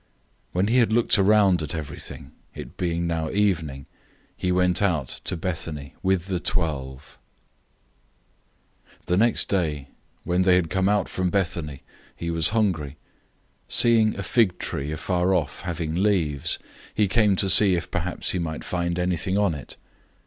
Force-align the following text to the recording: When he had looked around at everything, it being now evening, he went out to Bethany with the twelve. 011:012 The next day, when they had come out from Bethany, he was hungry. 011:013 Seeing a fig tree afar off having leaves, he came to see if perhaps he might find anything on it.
When 0.51 0.65
he 0.65 0.77
had 0.79 0.91
looked 0.91 1.19
around 1.19 1.61
at 1.61 1.75
everything, 1.75 2.31
it 2.55 2.75
being 2.75 3.05
now 3.05 3.29
evening, 3.29 3.85
he 4.35 4.51
went 4.51 4.81
out 4.81 5.19
to 5.25 5.37
Bethany 5.37 5.93
with 6.01 6.25
the 6.25 6.39
twelve. 6.39 7.19
011:012 9.03 9.05
The 9.05 9.17
next 9.17 9.47
day, 9.47 9.89
when 10.23 10.41
they 10.41 10.55
had 10.55 10.71
come 10.71 10.89
out 10.89 11.07
from 11.07 11.29
Bethany, 11.29 11.83
he 12.15 12.31
was 12.31 12.47
hungry. 12.49 12.97
011:013 13.69 13.71
Seeing 13.75 14.15
a 14.17 14.23
fig 14.23 14.57
tree 14.57 14.91
afar 14.91 15.35
off 15.35 15.61
having 15.61 15.93
leaves, 15.93 16.57
he 16.95 17.07
came 17.07 17.35
to 17.35 17.47
see 17.47 17.75
if 17.75 17.91
perhaps 17.91 18.31
he 18.31 18.39
might 18.39 18.63
find 18.63 18.97
anything 18.97 19.37
on 19.37 19.53
it. 19.53 19.77